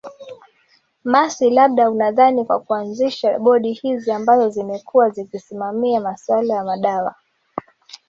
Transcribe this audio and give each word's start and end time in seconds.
mercy 1.03 1.49
labda 1.49 1.91
unadhani 1.91 2.45
kwa 2.45 2.59
kuanzisha 2.59 3.39
bodi 3.39 3.73
hizi 3.73 4.11
ambazo 4.11 4.49
zimekuwa 4.49 5.09
zikisimamia 5.09 6.01
masuala 6.01 6.53
ya 6.53 6.63
madawa 6.63 7.15